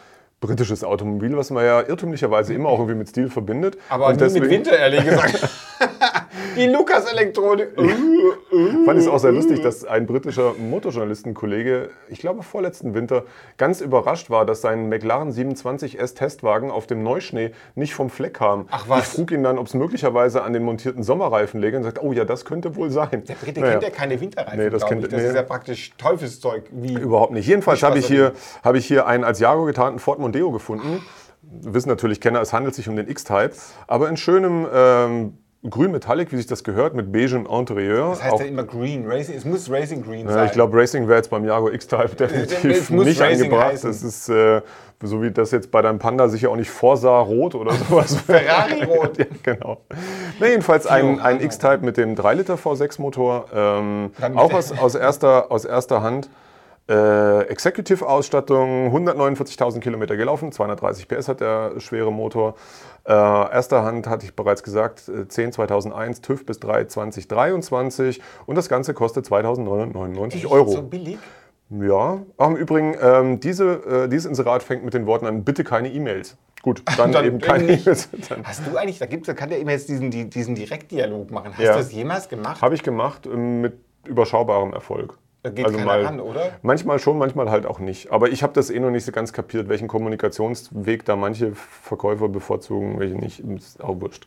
britisches 0.45 0.83
Automobil, 0.83 1.35
was 1.37 1.49
man 1.49 1.65
ja 1.65 1.81
irrtümlicherweise 1.81 2.53
immer 2.53 2.69
auch 2.69 2.79
irgendwie 2.79 2.97
mit 2.97 3.09
Stil 3.09 3.29
verbindet. 3.29 3.77
Aber 3.89 4.07
und 4.07 4.19
nie 4.19 4.39
mit 4.39 4.49
Winter, 4.49 4.77
ehrlich 4.77 5.03
gesagt. 5.03 5.49
Die 6.55 6.67
Lukas-Elektronik. 6.67 7.69
Fand 7.75 8.99
ich 8.99 9.05
es 9.05 9.07
auch 9.07 9.19
sehr 9.19 9.31
lustig, 9.31 9.61
dass 9.61 9.85
ein 9.85 10.05
britischer 10.05 10.53
Motorjournalistenkollege, 10.53 11.89
ich 12.09 12.19
glaube 12.19 12.43
vorletzten 12.43 12.93
Winter, 12.93 13.23
ganz 13.57 13.81
überrascht 13.81 14.29
war, 14.29 14.45
dass 14.45 14.61
sein 14.61 14.89
McLaren 14.89 15.31
27S 15.31 16.15
Testwagen 16.15 16.71
auf 16.71 16.87
dem 16.87 17.03
Neuschnee 17.03 17.51
nicht 17.75 17.93
vom 17.93 18.09
Fleck 18.09 18.35
kam. 18.35 18.67
Ach 18.71 18.85
was. 18.87 18.99
Ich 18.99 19.05
frug 19.15 19.31
ihn 19.31 19.43
dann, 19.43 19.57
ob 19.57 19.67
es 19.67 19.73
möglicherweise 19.73 20.43
an 20.43 20.53
den 20.53 20.63
montierten 20.63 21.03
Sommerreifen 21.03 21.59
läge 21.59 21.77
und 21.77 21.83
sagt, 21.83 22.01
oh 22.01 22.13
ja, 22.13 22.25
das 22.25 22.45
könnte 22.45 22.75
wohl 22.75 22.89
sein. 22.89 23.23
Der 23.27 23.35
Brite 23.35 23.59
naja. 23.59 23.71
kennt 23.73 23.83
ja 23.83 23.89
keine 23.89 24.19
Winterreifen, 24.19 24.59
nee, 24.59 24.69
das, 24.69 24.85
kennt, 24.85 25.03
das 25.03 25.11
nee. 25.11 25.27
ist 25.27 25.35
ja 25.35 25.43
praktisch 25.43 25.93
Teufelszeug. 25.97 26.65
Wie 26.71 26.93
Überhaupt 26.93 27.33
nicht. 27.33 27.47
Jedenfalls 27.47 27.83
habe 27.83 27.99
ich, 27.99 28.07
hier, 28.07 28.33
hab 28.63 28.75
ich 28.75 28.85
hier 28.85 29.07
einen 29.07 29.23
als 29.23 29.39
Jago 29.39 29.65
getarnten 29.65 29.99
Ford 29.99 30.19
Mondeo 30.19 30.51
gefunden. 30.51 31.03
Wir 31.41 31.73
wissen 31.73 31.89
natürlich, 31.89 32.21
Kenner, 32.21 32.41
es 32.41 32.53
handelt 32.53 32.75
sich 32.75 32.89
um 32.89 32.95
den 32.95 33.07
X-Type, 33.07 33.51
aber 33.87 34.09
in 34.09 34.17
schönem 34.17 34.65
ähm, 34.73 35.37
grün 35.69 35.91
Metallic, 35.91 36.31
wie 36.31 36.37
sich 36.37 36.47
das 36.47 36.63
gehört, 36.63 36.93
mit 36.93 37.11
beigem 37.11 37.45
Interieur. 37.45 38.09
Das 38.09 38.23
heißt 38.23 38.39
ja 38.39 38.45
immer 38.45 38.63
green. 38.63 39.05
Racing, 39.07 39.35
es 39.35 39.45
muss 39.45 39.69
Racing 39.69 40.03
Green 40.03 40.27
sein. 40.27 40.37
Ja, 40.37 40.45
ich 40.45 40.51
glaube, 40.51 40.77
Racing 40.77 41.07
wäre 41.07 41.17
jetzt 41.17 41.29
beim 41.29 41.45
Jago 41.45 41.69
X-Type 41.69 42.09
definitiv 42.17 42.89
nicht 42.89 43.19
Racing 43.19 43.45
angebracht. 43.45 43.73
Heißen. 43.73 43.89
Das 43.89 44.03
ist 44.03 44.29
äh, 44.29 44.61
so 45.01 45.21
wie 45.21 45.31
das 45.31 45.51
jetzt 45.51 45.71
bei 45.71 45.81
deinem 45.81 45.99
Panda 45.99 46.27
sicher 46.27 46.49
auch 46.49 46.55
nicht 46.55 46.69
Forsa 46.69 47.19
Rot 47.19 47.55
oder 47.55 47.73
sowas. 47.73 48.15
Ferrari 48.15 48.83
Rot. 48.83 49.17
ja, 49.17 49.25
genau. 49.43 49.81
Na, 50.39 50.47
jedenfalls 50.47 50.87
ein, 50.87 51.19
ein 51.19 51.41
X-Type 51.41 51.79
mit 51.81 51.97
dem 51.97 52.15
3 52.15 52.33
Liter 52.35 52.55
V6 52.55 53.01
Motor, 53.01 53.45
ähm, 53.53 54.11
auch 54.35 54.53
aus, 54.53 54.71
aus, 54.71 54.95
erster, 54.95 55.51
aus 55.51 55.65
erster 55.65 56.01
Hand. 56.01 56.29
Äh, 56.87 57.47
Executive-Ausstattung, 57.47 58.95
149.000 58.95 59.79
Kilometer 59.79 60.15
gelaufen, 60.17 60.51
230 60.51 61.07
PS 61.07 61.27
hat 61.27 61.41
der 61.41 61.79
schwere 61.79 62.11
Motor. 62.11 62.53
Äh, 63.07 63.11
erster 63.11 63.83
Hand 63.83 64.07
hatte 64.07 64.25
ich 64.25 64.35
bereits 64.35 64.63
gesagt, 64.63 65.11
10 65.27 65.49
äh, 65.49 65.51
2001, 65.51 66.21
TÜV 66.21 66.45
bis 66.45 66.59
3 66.59 66.85
2023 66.85 68.21
und 68.47 68.55
das 68.55 68.67
Ganze 68.67 68.95
kostet 68.95 69.25
2.999 69.25 70.47
Euro. 70.49 70.71
So 70.71 70.81
billig? 70.81 71.19
Ja, 71.69 72.23
auch 72.37 72.49
im 72.49 72.55
Übrigen, 72.55 72.95
ähm, 72.99 73.39
diese, 73.39 74.05
äh, 74.05 74.07
dieses 74.07 74.25
Inserat 74.25 74.63
fängt 74.63 74.83
mit 74.83 74.93
den 74.93 75.05
Worten 75.05 75.25
an, 75.25 75.43
bitte 75.43 75.63
keine 75.63 75.91
E-Mails. 75.91 76.37
Gut, 76.63 76.83
dann, 76.97 77.11
dann 77.11 77.25
eben 77.25 77.39
keine 77.39 77.65
E-Mails. 77.65 78.09
Hast 78.43 78.61
du 78.65 78.75
eigentlich, 78.75 78.97
da, 78.97 79.05
gibt's, 79.05 79.27
da 79.27 79.33
kann 79.33 79.49
der 79.49 79.59
immer 79.59 79.71
jetzt 79.71 79.87
diesen, 79.87 80.09
diesen 80.09 80.55
Direktdialog 80.55 81.29
machen. 81.29 81.51
Hast 81.53 81.59
ja. 81.59 81.73
du 81.73 81.79
das 81.79 81.91
jemals 81.91 82.27
gemacht? 82.27 82.61
Habe 82.61 82.73
ich 82.73 82.81
gemacht, 82.81 83.27
ähm, 83.27 83.61
mit 83.61 83.73
überschaubarem 84.05 84.73
Erfolg. 84.73 85.17
Geht 85.51 85.65
also 85.65 85.79
mal, 85.79 86.03
ran, 86.03 86.19
oder? 86.19 86.51
Manchmal 86.61 86.99
schon, 86.99 87.17
manchmal 87.17 87.49
halt 87.49 87.65
auch 87.65 87.79
nicht. 87.79 88.11
Aber 88.11 88.29
ich 88.29 88.43
habe 88.43 88.53
das 88.53 88.69
eh 88.69 88.79
noch 88.79 88.91
nicht 88.91 89.05
so 89.05 89.11
ganz 89.11 89.33
kapiert, 89.33 89.69
welchen 89.69 89.87
Kommunikationsweg 89.87 91.05
da 91.05 91.15
manche 91.15 91.53
Verkäufer 91.55 92.29
bevorzugen, 92.29 92.99
welche 92.99 93.15
nicht. 93.15 93.39
Ist 93.39 93.83
auch 93.83 93.99
wurscht. 94.01 94.25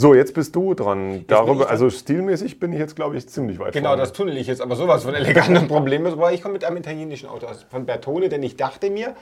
So, 0.00 0.14
jetzt 0.14 0.32
bist 0.32 0.54
du 0.54 0.74
dran. 0.74 1.24
Darüber, 1.26 1.68
also 1.70 1.90
stilmäßig 1.90 2.60
bin 2.60 2.72
ich 2.72 2.78
jetzt, 2.78 2.94
glaube 2.94 3.16
ich, 3.16 3.28
ziemlich 3.28 3.58
weit 3.58 3.72
Genau, 3.72 3.88
vorne. 3.88 4.02
das 4.02 4.12
tunnel 4.12 4.36
ich 4.36 4.46
jetzt 4.46 4.62
aber 4.62 4.76
sowas 4.76 5.02
von 5.02 5.12
elegant 5.12 5.58
und 5.58 5.66
problemlos. 5.68 6.12
Aber 6.12 6.32
ich 6.32 6.40
komme 6.40 6.52
mit 6.52 6.62
einem 6.62 6.76
italienischen 6.76 7.28
Auto 7.28 7.46
aus, 7.48 7.66
von 7.68 7.84
Bertone, 7.84 8.28
denn 8.28 8.40
ich 8.44 8.56
dachte 8.56 8.90
mir, 8.90 9.16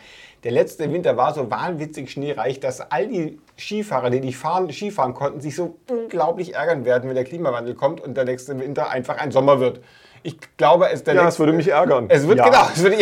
der 0.44 0.52
letzte 0.52 0.92
Winter 0.92 1.16
war 1.16 1.32
so 1.32 1.50
wahnwitzig 1.50 2.10
schneereich, 2.10 2.60
dass 2.60 2.82
all 2.82 3.08
die 3.08 3.40
Skifahrer, 3.56 4.10
die 4.10 4.20
nicht 4.20 4.36
fahren, 4.36 4.70
Skifahren 4.70 5.14
konnten, 5.14 5.40
sich 5.40 5.56
so 5.56 5.78
unglaublich 5.90 6.54
ärgern 6.54 6.84
werden, 6.84 7.08
wenn 7.08 7.16
der 7.16 7.24
Klimawandel 7.24 7.74
kommt 7.74 8.02
und 8.02 8.14
der 8.14 8.26
nächste 8.26 8.58
Winter 8.60 8.90
einfach 8.90 9.16
ein 9.16 9.30
Sommer 9.32 9.60
wird. 9.60 9.80
Ich 10.22 10.38
glaube, 10.56 10.90
es 10.90 11.04
der 11.04 11.14
Ja, 11.14 11.28
es 11.28 11.38
würde 11.38 11.52
mich 11.52 11.68
ärgern. 11.68 12.06
Es 12.08 12.26
wird 12.26 12.38
ja. 12.38 12.48
genau, 12.48 12.68
es 12.72 12.82
wird, 12.82 12.94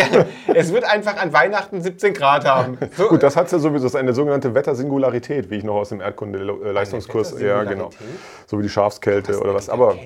es 0.55 0.73
wird, 0.73 0.85
einfach 0.85 1.17
an 1.17 1.33
Weihnachten 1.33 1.81
17 1.81 2.15
Grad 2.15 2.45
haben. 2.45 2.79
So. 2.97 3.09
Gut, 3.09 3.23
das 3.23 3.37
hat 3.37 3.47
es 3.47 3.53
ja 3.53 3.59
sowieso, 3.59 3.85
das 3.85 3.95
ist 3.95 4.01
eine 4.01 4.13
sogenannte 4.13 4.55
Wettersingularität, 4.55 5.51
wie 5.51 5.57
ich 5.57 5.65
noch 5.65 5.77
aus 5.77 5.89
dem 5.89 6.01
Erdkunde-Leistungskurs, 6.01 7.41
ja 7.41 7.65
genau, 7.65 7.91
so 8.47 8.59
wie 8.59 8.63
die 8.63 8.69
Schafskälte 8.69 9.41
oder 9.41 9.55
was, 9.55 9.69
aber 9.69 9.97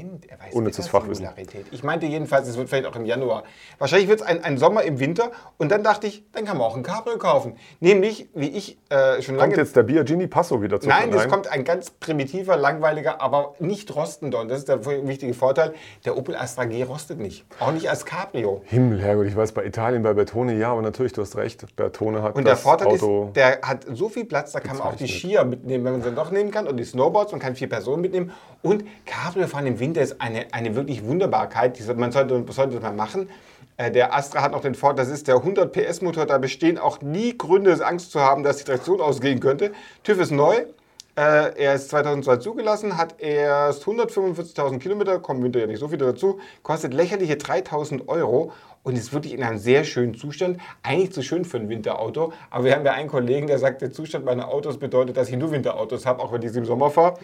unnützes 0.53 0.89
Fachwissen. 0.89 1.29
Ich 1.71 1.83
meinte 1.83 2.07
jedenfalls, 2.07 2.49
es 2.49 2.57
wird 2.57 2.69
vielleicht 2.69 2.87
auch 2.87 2.97
im 2.97 3.05
Januar. 3.05 3.45
Wahrscheinlich 3.79 4.09
wird 4.09 4.21
es 4.21 4.27
ein, 4.27 4.43
ein, 4.45 4.59
Sommer 4.59 4.83
im 4.83 4.99
Winter 4.99 5.31
und 5.57 5.71
dann 5.71 5.83
dachte 5.83 6.07
ich, 6.07 6.25
dann 6.33 6.45
kann 6.45 6.59
man 6.59 6.67
auch 6.67 6.77
ein 6.77 6.83
Cabrio 6.83 7.19
kaufen. 7.19 7.57
Nämlich, 7.81 8.29
wie 8.35 8.49
ich 8.49 8.79
äh, 8.89 9.23
schon 9.23 9.37
lange... 9.37 9.55
Kommt 9.55 9.59
jetzt 9.59 9.77
der 9.77 9.83
Biagini 9.83 10.27
Passo 10.27 10.63
wieder 10.63 10.81
zu 10.81 10.89
Nein, 10.89 11.13
es 11.13 11.29
kommt 11.29 11.49
ein 11.49 11.65
ganz 11.65 11.91
primitiver, 11.91 12.57
langweiliger, 12.57 13.21
aber 13.21 13.55
nicht 13.59 13.95
rostender 13.95 14.41
und 14.41 14.49
das 14.49 14.61
ist 14.61 14.69
der 14.69 14.85
wichtige 14.85 15.35
Vorteil, 15.35 15.75
der 16.05 16.17
Opel 16.17 16.37
Astra 16.37 16.65
G 16.65 16.83
rostet 16.83 17.08
kostet 17.09 17.21
nicht. 17.21 17.47
Auch 17.59 17.73
nicht 17.73 17.89
als 17.89 18.05
Cabrio. 18.05 18.63
Himmel, 18.67 19.01
Herrgott, 19.01 19.27
ich 19.27 19.37
weiß, 19.37 19.53
bei 19.53 19.65
Italien, 19.65 20.03
bei 20.03 20.13
Bertone 20.13 20.59
ja, 20.59 20.73
aber 20.73 20.83
natürlich, 20.83 21.15
du 21.15 21.23
hast 21.23 21.37
recht. 21.37 21.65
Bertone 21.75 22.23
hat 22.23 22.37
Und 22.37 22.47
der 22.47 22.57
Vorteil 22.57 22.89
Auto 22.89 23.29
ist, 23.29 23.37
der 23.37 23.61
hat 23.63 23.87
so 23.91 24.11
viel 24.11 24.27
Platz, 24.27 24.53
da 24.53 24.61
kann 24.61 24.77
man 24.77 24.89
auch 24.89 24.95
die 24.95 25.09
Skier 25.09 25.45
mitnehmen, 25.45 25.85
wenn 25.87 25.93
man 25.93 26.03
sie 26.03 26.13
doch 26.13 26.31
nehmen 26.31 26.51
kann, 26.51 26.67
und 26.67 26.77
die 26.77 26.85
Snowboards, 26.85 27.33
man 27.33 27.41
kann 27.41 27.57
vier 27.57 27.69
Personen 27.69 28.03
mitnehmen. 28.03 28.33
Und 28.61 28.85
Cabrio 29.07 29.47
fahren 29.47 29.67
im 29.67 29.81
Winter 29.81 30.03
ist 30.03 30.21
eine, 30.21 30.47
eine 30.53 30.75
wirklich 30.77 31.03
Wunderbarkeit, 31.05 31.81
man 31.97 32.13
sollte, 32.13 32.45
sollte 32.53 32.75
das 32.75 32.83
mal 32.83 32.93
machen. 32.93 33.31
Äh, 33.79 33.91
der 33.91 34.15
Astra 34.15 34.43
hat 34.43 34.53
noch 34.53 34.61
den 34.61 34.75
Vorteil, 34.75 35.07
das 35.07 35.15
ist 35.15 35.29
der 35.29 35.37
100 35.37 35.73
PS 35.73 36.03
Motor, 36.03 36.27
da 36.27 36.37
bestehen 36.37 36.77
auch 36.77 37.01
nie 37.01 37.39
Gründe, 37.39 37.75
Angst 37.87 38.13
zu 38.13 38.21
haben, 38.21 38.43
dass 38.43 38.59
die 38.59 38.65
Traktion 38.65 39.01
ausgehen 39.01 39.41
könnte. 39.41 39.73
TÜV 40.03 40.21
ist 40.21 40.31
neu, 40.31 40.67
er 41.19 41.75
ist 41.75 41.91
2002 41.91 42.37
zugelassen, 42.37 42.97
hat 42.97 43.21
erst 43.21 43.85
145.000 43.85 44.79
Kilometer, 44.79 45.19
kommen 45.19 45.43
Winter 45.43 45.59
ja 45.61 45.67
nicht 45.67 45.81
so 45.81 45.89
viele 45.89 46.07
dazu, 46.07 46.39
kostet 46.63 46.95
lächerliche 46.95 47.35
3.000 47.35 48.07
Euro 48.09 48.53
und 48.85 48.97
ist 48.97 49.13
wirklich 49.13 49.35
in 49.35 49.43
einem 49.43 49.59
sehr 49.59 49.85
schönen 49.85 50.15
Zustand. 50.15 50.59
Eigentlich 50.83 51.13
zu 51.13 51.23
schön 51.23 51.45
für 51.45 51.59
ein 51.59 51.69
Winterauto, 51.69 52.33
aber 52.51 52.65
wir 52.65 52.75
haben 52.75 52.85
ja 52.85 52.93
einen 52.93 53.09
Kollegen, 53.09 53.47
der 53.49 53.59
sagt, 53.59 53.83
der 53.83 53.93
Zustand 53.93 54.25
meiner 54.25 54.49
Autos 54.49 54.79
bedeutet, 54.79 55.17
dass 55.17 55.29
ich 55.29 55.37
nur 55.37 55.51
Winterautos 55.51 56.07
habe, 56.07 56.23
auch 56.23 56.33
wenn 56.33 56.43
ich 56.43 56.53
sie 56.53 56.59
im 56.59 56.65
Sommer 56.65 56.91
fahre. 56.91 57.15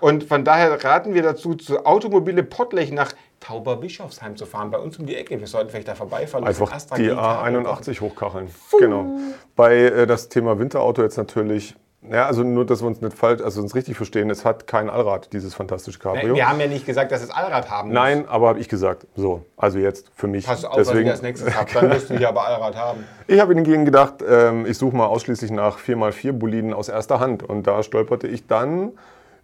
Und 0.00 0.24
von 0.24 0.44
daher 0.44 0.82
raten 0.82 1.14
wir 1.14 1.22
dazu, 1.22 1.54
zu 1.54 1.84
Automobile 1.84 2.42
Pottlech 2.42 2.90
nach 2.90 3.12
Tauberbischofsheim 3.40 4.36
zu 4.36 4.46
fahren, 4.46 4.70
bei 4.70 4.78
uns 4.78 4.98
um 4.98 5.06
die 5.06 5.16
Ecke. 5.16 5.38
Wir 5.38 5.46
sollten 5.46 5.70
vielleicht 5.70 5.88
da 5.88 5.94
vorbeifahren. 5.94 6.46
Einfach 6.46 6.72
die 6.96 7.10
A81 7.12 8.00
hochkacheln. 8.00 8.48
Genau. 8.78 9.18
Bei 9.56 9.76
äh, 9.76 10.06
das 10.06 10.28
Thema 10.28 10.58
Winterauto 10.58 11.02
jetzt 11.02 11.18
natürlich 11.18 11.74
ja, 12.10 12.26
also 12.26 12.42
nur, 12.42 12.66
dass 12.66 12.82
wir 12.82 12.88
uns 12.88 13.00
nicht 13.00 13.16
falsch, 13.16 13.40
also 13.42 13.60
uns 13.60 13.76
richtig 13.76 13.96
verstehen, 13.96 14.28
es 14.28 14.44
hat 14.44 14.66
kein 14.66 14.90
Allrad, 14.90 15.32
dieses 15.32 15.54
fantastische 15.54 16.00
Cabrio. 16.00 16.30
Nee, 16.30 16.34
wir 16.34 16.48
haben 16.48 16.58
ja 16.58 16.66
nicht 16.66 16.84
gesagt, 16.84 17.12
dass 17.12 17.22
es 17.22 17.30
Allrad 17.30 17.70
haben 17.70 17.88
muss. 17.88 17.94
Nein, 17.94 18.28
aber 18.28 18.48
habe 18.48 18.58
ich 18.58 18.68
gesagt. 18.68 19.06
So, 19.14 19.44
also 19.56 19.78
jetzt 19.78 20.10
für 20.14 20.26
mich. 20.26 20.44
Pass 20.44 20.64
auf, 20.64 20.74
Deswegen, 20.74 20.98
wenn 20.98 21.06
ihr 21.06 21.12
als 21.12 21.22
nächstes 21.22 21.56
habt, 21.56 21.76
dann 21.76 21.88
müsst 21.88 22.10
ihr 22.10 22.28
aber 22.28 22.44
Allrad 22.44 22.76
haben. 22.76 23.04
Ich 23.28 23.40
habe 23.40 23.54
hingegen 23.54 23.84
gedacht, 23.84 24.16
ähm, 24.28 24.66
ich 24.66 24.76
suche 24.76 24.96
mal 24.96 25.06
ausschließlich 25.06 25.52
nach 25.52 25.78
4x4 25.78 26.32
Boliden 26.32 26.74
aus 26.74 26.88
erster 26.88 27.20
Hand. 27.20 27.42
Und 27.42 27.66
da 27.66 27.82
stolperte 27.82 28.26
ich 28.26 28.46
dann 28.46 28.92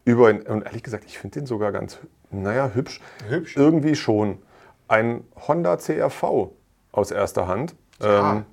über, 0.05 0.27
und 0.27 0.65
ehrlich 0.65 0.83
gesagt, 0.83 1.05
ich 1.07 1.19
finde 1.19 1.39
den 1.41 1.47
sogar 1.47 1.71
ganz, 1.71 1.99
naja, 2.31 2.73
hübsch. 2.75 3.01
Hübsch? 3.29 3.57
Irgendwie 3.57 3.95
schon. 3.95 4.43
Ein 4.89 5.23
Honda 5.47 5.77
CRV 5.77 6.51
aus 6.93 7.11
erster 7.13 7.47
Hand. 7.47 7.77
Ja. 8.03 8.45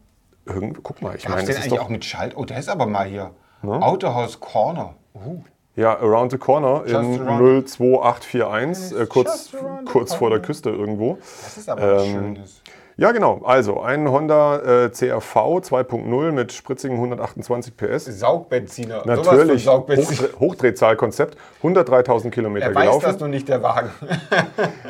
Ähm, 0.48 0.74
guck 0.84 1.02
mal, 1.02 1.16
ich 1.16 1.28
meine, 1.28 1.48
das 1.48 1.60
ist 1.60 1.72
doch 1.72 1.80
auch 1.80 1.90
mit 1.90 2.06
Schalt. 2.06 2.38
Oh, 2.38 2.46
der 2.46 2.60
ist 2.60 2.70
aber 2.70 2.86
mal 2.86 3.08
hier. 3.08 3.32
Ne? 3.62 3.82
Autohaus 3.82 4.40
Corner. 4.40 4.96
Uh. 5.14 5.44
Ja, 5.76 5.98
Around 6.00 6.32
the 6.32 6.38
Corner 6.38 6.84
Just 6.86 6.94
in 6.94 7.26
02841, 7.26 8.98
äh, 8.98 9.06
kurz, 9.08 9.54
kurz 9.86 10.14
vor 10.14 10.30
der 10.30 10.42
Küste 10.42 10.70
irgendwo. 10.70 11.18
Das 11.20 11.58
ist 11.58 11.70
aber 11.70 12.02
ähm, 12.02 12.12
schönes. 12.14 12.62
Ja, 12.98 13.12
genau. 13.12 13.42
Also 13.44 13.82
ein 13.82 14.10
Honda 14.10 14.86
äh, 14.86 14.90
CRV 14.90 15.36
2.0 15.36 16.32
mit 16.32 16.54
spritzigen 16.54 16.96
128 16.96 17.76
PS. 17.76 18.06
Saugbenziner. 18.06 19.04
Natürlich. 19.06 19.66
Saugbenziner. 19.66 20.30
Hochdre 20.30 20.40
Hochdrehzahlkonzept. 20.40 21.38
103.000 21.62 22.30
Kilometer 22.30 22.68
Er 22.68 22.76
weiß 22.76 22.84
gelaufen. 22.84 23.06
das 23.06 23.20
nur 23.20 23.28
nicht, 23.28 23.50
der 23.50 23.62
Wagen. 23.62 23.90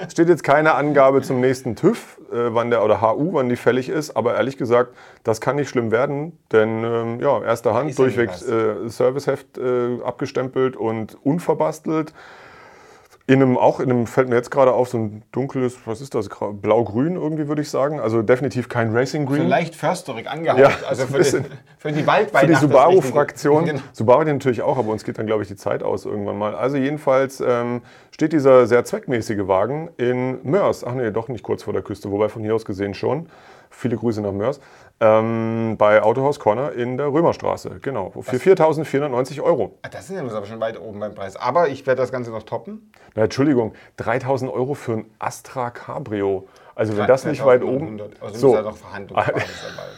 Es 0.06 0.12
steht 0.12 0.30
jetzt 0.30 0.44
keine 0.44 0.76
Angabe 0.76 1.24
zum 1.24 1.40
nächsten 1.40 1.76
TÜV, 1.76 2.20
äh, 2.32 2.54
wann 2.54 2.70
der 2.70 2.84
oder 2.84 3.02
HU, 3.02 3.34
wann 3.34 3.50
die 3.50 3.56
fällig 3.56 3.90
ist, 3.90 4.16
aber 4.16 4.36
ehrlich 4.36 4.58
gesagt, 4.58 4.94
das 5.24 5.42
kann 5.42 5.56
nicht 5.56 5.70
schlimm 5.70 5.90
werden, 5.92 6.38
denn 6.52 6.84
ähm, 6.84 7.20
ja, 7.20 7.42
erster 7.42 7.74
Hand 7.74 7.98
durchweg 7.98 8.30
äh, 8.30 8.88
Serviceheft 8.88 9.58
äh, 9.58 10.00
abgestempelt 10.04 10.76
und 10.76 11.18
unverbastelt. 11.24 12.14
In 13.27 13.41
einem, 13.41 13.58
auch 13.58 13.79
in 13.79 13.89
einem, 13.89 14.05
fällt 14.05 14.29
mir 14.29 14.36
jetzt 14.36 14.51
gerade 14.51 14.72
auf, 14.74 14.89
so 14.89 15.00
ein 15.00 15.24
dunkles, 15.32 15.77
was 15.86 16.00
ist 16.00 16.13
das, 16.13 16.29
blau-grün 16.29 17.15
irgendwie, 17.15 17.48
würde 17.48 17.63
ich 17.63 17.70
sagen. 17.72 18.00
Also 18.00 18.22
definitiv 18.22 18.70
kein 18.70 18.96
Racing 18.96 19.25
Green. 19.25 19.48
Leicht 19.48 19.75
försterig 19.75 20.29
angehaucht. 20.29 20.60
Ja, 20.60 20.70
also 20.88 21.08
so 21.08 21.13
für, 21.13 21.24
den, 21.24 21.46
für 21.79 21.91
die 21.91 22.05
Waldweihnacht. 22.05 22.60
Für 22.60 22.67
die 22.67 22.74
Subaru-Fraktion. 22.74 23.65
Genau. 23.65 23.82
Subaru 23.94 24.25
natürlich 24.25 24.62
auch, 24.62 24.77
aber 24.77 24.91
uns 24.91 25.03
geht 25.03 25.17
dann, 25.17 25.25
glaube 25.25 25.41
ich, 25.41 25.48
die 25.48 25.55
Zeit 25.55 25.82
aus 25.82 26.05
irgendwann 26.05 26.38
mal. 26.38 26.53
Also 26.53 26.77
jedenfalls 26.77 27.41
ähm, 27.41 27.82
steht 28.12 28.32
dieser 28.32 28.67
sehr 28.67 28.86
zweckmäßige 28.86 29.48
Wagen 29.48 29.89
in 29.98 30.38
Mörs. 30.44 30.84
Ach 30.84 30.94
nee, 30.94 31.10
doch 31.10 31.27
nicht 31.27 31.44
kurz 31.44 31.63
vor 31.63 31.74
der 31.74 31.82
Küste, 31.82 32.12
wobei 32.12 32.29
von 32.29 32.44
hier 32.44 32.53
aus 32.53 32.63
gesehen 32.63 32.94
schon. 32.94 33.27
Viele 33.72 33.98
Grüße 33.98 34.22
nach 34.22 34.34
Mörs. 34.34 34.60
Ähm, 35.02 35.75
bei 35.78 36.02
Autohaus 36.02 36.40
Corner 36.40 36.72
in 36.72 36.98
der 36.98 37.08
Römerstraße, 37.08 37.80
genau. 37.82 38.12
Für 38.22 38.38
4.490 38.38 39.42
Euro. 39.44 39.78
Ah, 39.82 39.90
Das 39.90 40.08
sind 40.08 40.16
ja 40.16 40.24
aber 40.24 40.46
schon 40.46 40.60
weit 40.62 40.80
oben 40.80 41.00
beim 41.00 41.14
Preis. 41.14 41.36
Aber 41.36 41.68
ich 41.68 41.86
werde 41.86 42.02
das 42.02 42.12
Ganze 42.14 42.32
noch 42.32 42.44
toppen. 42.44 42.92
Na, 43.14 43.24
Entschuldigung, 43.24 43.74
3.000 44.00 44.52
Euro 44.54 44.74
für 44.74 44.94
ein 44.94 45.06
Astra 45.20 45.70
Cabrio. 45.70 46.48
Also 46.75 46.98
wenn 46.98 47.08
das 47.08 47.25
nicht 47.25 47.44
weit 47.46 47.62
oben... 47.64 47.98
2900. 47.98 48.22
Also 48.22 48.36
So. 48.36 48.40
so. 48.40 48.48
ist 48.54 48.56
ja 48.56 48.62
noch 48.70 48.78
Verhandlungsbasis 48.78 49.34
dabei. 49.64 49.90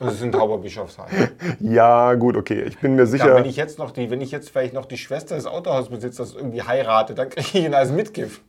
Das 0.00 0.14
ist 0.14 0.22
ein 0.22 0.32
Tauberbischofsheim. 0.32 1.06
Ja, 1.60 2.14
gut, 2.14 2.36
okay. 2.36 2.62
Ich 2.62 2.78
bin 2.78 2.94
mir 2.94 3.02
Ja, 3.02 3.06
sicher... 3.06 3.34
wenn 3.34 3.44
ich 3.44 3.56
jetzt 3.56 3.78
noch 3.78 3.90
die, 3.90 4.10
wenn 4.10 4.20
ich 4.20 4.30
jetzt 4.30 4.48
vielleicht 4.48 4.72
noch 4.72 4.86
die 4.86 4.96
Schwester 4.96 5.34
des 5.36 5.46
Autohausbesitzers 5.46 6.34
irgendwie 6.34 6.62
heirate, 6.62 7.14
dann 7.14 7.28
kriege 7.28 7.58
ich 7.58 7.64
ihn 7.66 7.74
als 7.74 7.92
Mitgift. 7.92 8.40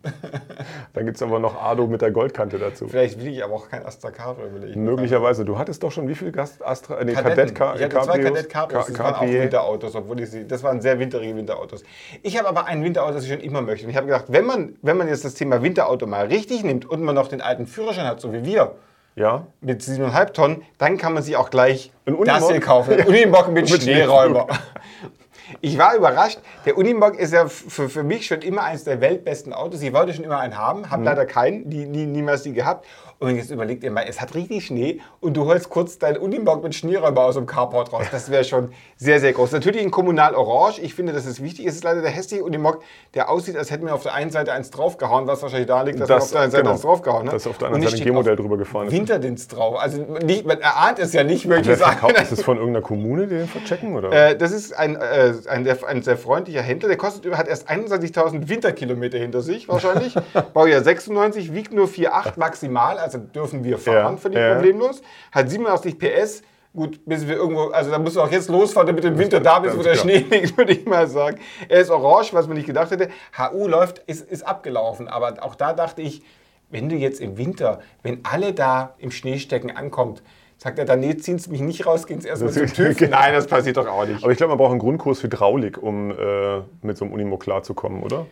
Dann 0.94 1.06
gibt 1.06 1.18
es 1.18 1.24
aber 1.24 1.40
noch 1.40 1.62
Ado 1.62 1.88
mit 1.88 2.02
der 2.02 2.12
Goldkante 2.12 2.58
dazu. 2.58 2.88
Vielleicht 2.88 3.20
will 3.20 3.34
ich 3.34 3.44
aber 3.44 3.54
auch 3.54 3.70
kein 3.70 3.86
Astra 3.86 4.12
Cabrio, 4.12 4.54
will 4.54 4.70
ich. 4.70 4.76
Möglicherweise. 4.76 5.46
Du 5.46 5.58
hattest 5.58 5.84
doch 5.84 5.92
schon 5.92 6.08
wie 6.08 6.16
viel 6.16 6.32
Gast 6.32 6.66
Astra, 6.66 7.04
nee. 7.04 7.14
Kadett 7.14 7.56
Ka 7.56 7.76
ich 7.76 7.84
hatte 7.84 8.02
zwei 8.02 8.20
Cabrios? 8.20 8.24
Kadett 8.34 8.50
Cabrios, 8.50 8.88
das 8.88 9.00
waren 9.00 9.16
auch. 9.16 9.22
Winterautos, 9.22 9.96
obwohl 9.96 10.20
ich 10.22 10.30
sie, 10.30 10.48
das 10.48 10.64
waren 10.64 10.82
sehr 10.82 11.00
winterige 11.00 11.36
Winterautos. 11.36 11.84
Ich 12.24 12.38
habe 12.38 12.48
aber 12.48 12.66
ein 12.66 12.84
Winterauto, 12.84 13.14
das 13.14 13.24
ich 13.24 13.30
schon 13.32 13.42
immer 13.42 13.62
möchte. 13.62 13.86
Und 13.86 13.92
ich 13.92 13.98
habe 13.98 14.08
gedacht, 14.08 14.26
wenn 14.28 14.46
man, 14.46 14.76
wenn 14.82 14.98
man 14.98 15.08
jetzt 15.08 15.26
das 15.26 15.34
Thema 15.34 15.62
Winterauto 15.62 16.08
mal 16.08 16.28
richtig 16.28 16.64
nimmt 16.64 16.90
und 16.90 17.02
man 17.04 17.16
noch 17.16 17.28
den 17.28 17.42
alten 17.42 17.68
Führerschein 17.68 18.06
hat, 18.06 18.20
so 18.22 18.32
wie 18.34 18.46
wir, 18.46 18.76
Ja. 19.16 19.46
mit 19.60 19.82
7,5 19.82 20.32
Tonnen, 20.34 20.64
dann 20.78 20.98
kann 20.98 21.14
man 21.14 21.24
sich 21.24 21.36
auch 21.36 21.50
gleich 21.50 21.92
das 22.06 22.16
Unimog? 22.16 22.52
hier 22.52 22.60
kaufen. 22.62 22.96
Mit, 22.96 23.08
Mit 23.54 23.70
Schneeräuber. 23.70 24.48
Ich 25.60 25.78
war 25.78 25.96
überrascht. 25.96 26.40
Der 26.66 26.78
Unimog 26.78 27.20
ist 27.20 27.34
ja 27.34 27.48
für, 27.48 27.90
für 27.90 28.04
mich 28.04 28.26
schon 28.26 28.42
immer 28.42 28.64
eines 28.64 28.84
der 28.86 29.02
weltbesten 29.02 29.54
Autos. 29.54 29.82
Ich 29.82 29.92
wollte 29.94 30.14
schon 30.14 30.24
immer 30.24 30.40
einen 30.40 30.58
haben, 30.58 30.82
Mhm. 30.82 30.90
habe 30.92 31.04
leider 31.04 31.26
keinen, 31.26 31.68
nie, 31.68 31.86
nie, 31.86 32.06
niemals 32.06 32.44
die 32.44 32.54
gehabt. 32.54 32.86
Und 33.20 33.36
jetzt 33.36 33.52
überlegt 33.52 33.84
ihr 33.84 33.92
mal, 33.92 34.04
es 34.10 34.20
hat 34.20 34.34
richtig 34.34 34.66
Schnee 34.66 35.00
und 35.20 35.38
du 35.38 35.46
holst 35.46 35.70
kurz 35.70 36.00
deinen 36.00 36.18
Unimog 36.18 36.64
mit 36.64 36.74
Schneeräuber 36.74 37.24
aus 37.26 37.36
dem 37.36 37.46
Carport 37.46 37.94
raus. 37.94 38.08
Das 38.12 38.32
wäre 38.32 38.44
schon 38.44 38.72
sehr, 38.98 39.20
sehr 39.20 39.32
groß. 39.34 39.52
Natürlich 39.52 39.84
in 39.84 39.92
kommunal 39.92 40.34
orange. 40.34 40.80
Ich 40.82 40.96
finde, 40.96 41.14
das 41.14 41.28
ist 41.28 41.40
wichtig. 41.44 41.68
Es 41.68 41.76
ist 41.76 41.84
leider 41.84 42.02
der 42.02 42.10
hässliche 42.10 42.44
Unimog, 42.44 42.82
der 43.14 43.30
aussieht, 43.30 43.56
als 43.58 43.70
hätten 43.70 43.86
wir 43.86 43.94
auf 43.94 44.02
der 44.02 44.16
einen 44.16 44.32
Seite 44.32 44.54
eins 44.54 44.72
draufgehauen, 44.72 45.28
was 45.28 45.44
wahrscheinlich 45.44 45.68
da 45.68 45.84
liegt, 45.84 46.00
dass 46.00 46.10
man 46.10 46.18
Das- 46.18 46.24
auf 46.26 46.32
der 46.32 46.40
anderen 46.40 46.52
Seite 46.52 46.62
genau. 46.64 46.74
eins 46.74 46.82
draufgehauen 46.82 47.28
hat. 47.28 47.34
Dass 47.36 47.46
auf 47.46 47.58
der 47.60 47.68
anderen 47.68 47.84
Seite 47.84 48.02
ein 48.02 48.06
G-Modell 48.06 48.36
drüber 48.38 48.58
gefahren 48.58 48.88
ist. 48.88 48.94
Winterdienst 48.94 49.56
drauf. 49.56 49.76
Also 49.80 50.02
nicht, 50.26 50.48
man 50.48 50.60
erahnt 50.60 50.98
es 50.98 51.14
ja 51.14 51.24
nicht, 51.24 51.46
möchte 51.46 51.74
ich 51.74 51.78
sagen. 51.78 52.10
ist 52.16 52.32
das 52.32 52.42
von 52.42 52.58
irgendeiner 52.58 52.84
Kommune, 52.84 53.28
die 53.28 53.36
den 53.36 53.48
verchecken? 53.48 53.96
Oder? 53.96 54.12
Äh, 54.12 54.36
das 54.36 54.52
ist 54.52 54.74
ein, 54.76 54.96
äh, 54.96 55.34
ein, 55.48 55.64
sehr, 55.64 55.78
ein 55.88 56.02
sehr 56.02 56.18
freundlicher 56.18 56.62
Händler. 56.62 56.88
Der 56.90 56.98
kostet, 56.98 57.32
hat 57.38 57.48
erst 57.48 57.70
21.000 57.70 58.50
Winterkilometer 58.50 59.18
hinter 59.18 59.42
sich 59.42 59.68
wahrscheinlich. 59.68 60.16
Baujahr 60.54 60.84
96, 60.84 61.54
wiegt 61.54 61.74
nur 61.74 61.88
4,8 61.88 62.34
maximal, 62.38 62.98
also 62.98 63.18
dürfen 63.18 63.64
wir 63.64 63.78
fahren, 63.78 64.16
Ja, 64.16 64.18
völlig 64.18 64.38
ja. 64.38 64.54
problemlos. 64.54 65.02
Hat 65.32 65.50
87 65.50 65.98
PS. 65.98 66.42
Gut, 66.74 67.02
bis 67.06 67.28
wir 67.28 67.36
irgendwo, 67.36 67.64
also 67.72 67.92
da 67.92 68.00
musst 68.00 68.16
du 68.16 68.22
auch 68.22 68.32
jetzt 68.32 68.50
losfahren, 68.50 68.88
damit 68.88 69.04
im 69.04 69.18
Winter 69.18 69.42
da 69.42 69.60
bist, 69.60 69.78
wo 69.78 69.84
der. 69.84 69.96
Schnee 69.96 70.20
liegt, 70.20 70.58
würde 70.58 70.72
ich 70.72 70.86
mal 70.86 71.06
sagen. 71.08 71.38
Er 71.68 71.82
ist 71.82 71.90
orange, 71.90 72.34
was 72.34 72.48
man 72.48 72.56
nicht 72.56 72.66
gedacht 72.66 72.92
hätte. 72.92 73.10
HU 73.38 73.68
läuft, 73.68 74.00
ist, 74.08 74.32
ist 74.32 74.44
abgelaufen, 74.44 75.10
aber 75.10 75.44
auch 75.44 75.56
da 75.56 75.74
dachte 75.74 76.02
ich, 76.02 76.24
wenn 76.70 76.88
du 76.88 76.96
jetzt 76.96 77.20
im 77.20 77.38
Winter, 77.38 77.82
wenn 78.04 78.22
alle 78.24 78.54
da 78.54 78.96
im 79.00 79.12
Schnee 79.12 79.38
stecken, 79.38 79.70
ankommt, 79.76 80.24
sagt 80.62 80.78
er 80.78 80.86
dann, 80.86 81.00
nee, 81.00 81.18
ziehen 81.18 81.40
Sie 81.40 81.50
mich 81.50 81.62
nicht 81.62 81.88
raus, 81.88 82.06
gehen 82.06 82.22
Sie 82.22 82.28
erstmal 82.28 82.52
zum 82.52 82.68
TÜV. 82.68 83.02
Nein, 83.10 83.34
das 83.34 83.48
passiert 83.48 83.78
doch 83.78 83.88
auch 83.88 84.06
nicht. 84.06 84.22
Aber 84.22 84.32
ich 84.32 84.38
glaube, 84.38 84.50
man 84.50 84.60
braucht 84.60 84.72
einen 84.72 84.80
Grundkurs 84.80 85.24
Hydraulik, 85.24 85.82
um 85.82 86.12
äh, 86.12 86.62
mit 86.84 86.98
so 86.98 87.06
einem 87.06 87.16
Unimo 87.16 87.38
klarzukommen, 87.38 88.04
oder? 88.04 88.28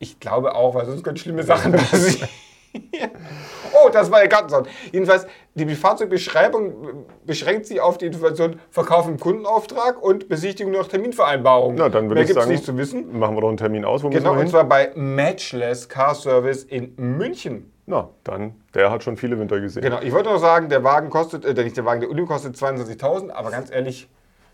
Ich 0.00 0.18
glaube 0.18 0.56
auch, 0.56 0.74
weil 0.74 0.86
sonst 0.86 1.04
können 1.04 1.16
schlimme 1.16 1.44
Sachen 1.44 1.70
passieren. 1.72 2.28
oh, 3.72 3.88
das 3.92 4.10
war 4.10 4.20
ja 4.20 4.26
ganz 4.26 4.50
so. 4.50 4.64
Jedenfalls, 4.90 5.28
die 5.54 5.64
Fahrzeugbeschreibung 5.76 7.06
beschränkt 7.24 7.66
sich 7.66 7.80
auf 7.80 7.98
die 7.98 8.06
Information 8.06 8.58
Verkauf 8.70 9.06
im 9.06 9.20
Kundenauftrag 9.20 10.02
und 10.02 10.28
Besichtigung 10.28 10.72
nach 10.72 10.88
Terminvereinbarung. 10.88 11.76
Na, 11.76 11.88
dann 11.88 12.08
würde 12.08 12.22
ich 12.22 12.32
sagen, 12.32 12.50
nicht 12.50 12.64
zu 12.64 12.76
wissen. 12.78 13.16
machen 13.16 13.36
wir 13.36 13.42
doch 13.42 13.48
einen 13.48 13.56
Termin 13.58 13.84
aus. 13.84 14.02
Wo 14.02 14.08
Genau, 14.08 14.32
und 14.32 14.38
müssen 14.38 14.46
wir 14.48 14.50
zwar 14.50 14.64
bei 14.64 14.90
Matchless 14.96 15.88
Car 15.88 16.16
Service 16.16 16.64
in 16.64 16.94
München. 16.96 17.70
Na, 17.90 18.08
dann, 18.22 18.54
der 18.72 18.92
hat 18.92 19.02
schon 19.02 19.16
viele 19.16 19.36
Winter 19.40 19.58
gesehen. 19.60 19.82
Genau, 19.82 19.98
ich 20.00 20.12
wollte 20.12 20.28
noch 20.28 20.38
sagen, 20.38 20.68
der 20.68 20.84
Wagen 20.84 21.10
kostet, 21.10 21.44
äh, 21.44 21.64
nicht 21.64 21.76
der 21.76 21.84
Wagen, 21.84 22.00
der 22.00 22.08
Uni 22.08 22.24
kostet 22.24 22.54
22.000, 22.54 23.30
aber 23.30 23.50
ganz 23.50 23.68
ehrlich, 23.68 24.08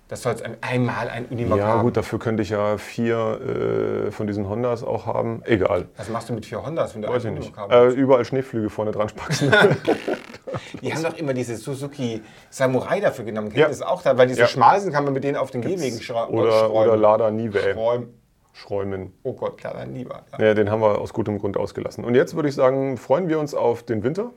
das 0.09 0.23
soll 0.23 0.33
es 0.33 0.43
einmal 0.63 1.11
ein 1.11 1.27
Unimog 1.27 1.59
Ja, 1.59 1.67
haben. 1.67 1.83
gut, 1.83 1.99
dafür 1.99 2.19
könnte 2.19 2.43
ich 2.43 2.49
ja 2.49 2.79
vier 2.79 4.07
äh, 4.07 4.11
von 4.11 4.27
diesen 4.27 4.49
Hondas 4.49 4.83
auch 4.85 5.05
haben. 5.05 5.43
Egal. 5.45 5.87
Was 5.99 6.09
machst 6.09 6.31
du 6.31 6.33
mit 6.33 6.47
vier 6.47 6.65
Hondas, 6.65 6.95
wenn 6.95 7.03
du 7.03 7.09
Weiß 7.09 7.27
ich 7.27 7.31
nicht. 7.33 7.53
Äh, 7.71 7.89
überall 7.89 8.25
Schneeflüge 8.25 8.71
vorne 8.71 8.93
dran 8.93 9.11
spaxen. 9.11 9.53
Die 10.81 10.95
haben 10.95 11.03
doch 11.03 11.17
immer 11.19 11.35
diese 11.35 11.57
Suzuki 11.57 12.23
Samurai 12.49 13.01
dafür 13.01 13.27
genommen. 13.27 13.49
Kennt 13.49 13.59
Ja. 13.61 13.69
das 13.69 13.83
auch 13.83 14.01
da? 14.01 14.17
Weil 14.17 14.29
die 14.29 14.35
so 14.35 14.41
Ja. 14.43 14.47
schmal 14.47 14.81
sind, 14.81 14.93
kann 14.93 15.05
man 15.05 15.13
mit 15.13 15.25
denen 15.25 15.37
auf 15.37 15.51
den 15.51 15.61
Gehwegen 15.61 15.99
schra- 15.99 16.29
oder, 16.29 16.71
oder 16.73 16.97
Lada 16.97 17.31
Nive. 17.31 17.59
Schräumen. 17.75 18.15
Schräumen. 18.57 19.13
Oh 19.23 19.35
Gott, 19.35 19.59
klar, 19.59 19.75
dann 19.75 19.95
lieber. 19.95 20.25
Ja. 20.39 20.47
Ja, 20.47 20.55
den 20.55 20.71
haben 20.71 20.81
wir 20.81 20.99
aus 20.99 21.13
gutem 21.13 21.39
Grund 21.39 21.59
ausgelassen. 21.59 22.05
Und 22.05 22.15
jetzt 22.15 22.35
würde 22.35 22.49
ich 22.49 22.55
sagen, 22.55 22.97
freuen 22.97 23.29
wir 23.29 23.39
uns 23.39 23.53
auf 23.55 23.83
den 23.83 24.03
Winter. 24.03 24.31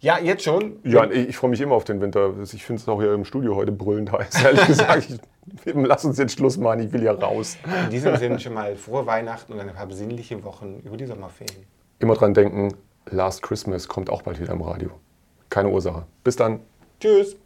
ja, 0.00 0.18
jetzt 0.18 0.44
schon. 0.44 0.78
Ja, 0.82 1.04
ich, 1.10 1.28
ich 1.28 1.36
freue 1.36 1.50
mich 1.50 1.60
immer 1.60 1.74
auf 1.74 1.84
den 1.84 2.00
Winter. 2.00 2.32
Ich 2.42 2.64
finde 2.64 2.80
es 2.80 2.88
auch 2.88 3.00
hier 3.02 3.12
im 3.12 3.26
Studio 3.26 3.54
heute 3.54 3.72
brüllend 3.72 4.12
heiß. 4.12 4.42
Ehrlich 4.42 4.66
gesagt, 4.66 5.10
ich, 5.10 5.74
lass 5.74 6.06
uns 6.06 6.16
jetzt 6.16 6.32
Schluss 6.32 6.56
machen, 6.56 6.80
ich 6.80 6.92
will 6.92 7.02
ja 7.02 7.12
raus. 7.12 7.58
In 7.84 7.90
diesem 7.90 8.16
Sinne 8.16 8.40
schon 8.40 8.54
mal 8.54 8.76
frohe 8.76 9.04
Weihnachten 9.04 9.52
und 9.52 9.60
ein 9.60 9.74
paar 9.74 9.86
besinnliche 9.86 10.42
Wochen 10.42 10.80
über 10.82 10.96
die 10.96 11.06
Sommerferien. 11.06 11.66
Immer 11.98 12.14
dran 12.14 12.32
denken, 12.32 12.74
Last 13.10 13.42
Christmas 13.42 13.88
kommt 13.88 14.08
auch 14.08 14.22
bald 14.22 14.40
wieder 14.40 14.52
im 14.54 14.62
Radio. 14.62 14.90
Keine 15.50 15.68
Ursache. 15.68 16.06
Bis 16.24 16.36
dann. 16.36 16.60
Tschüss. 16.98 17.36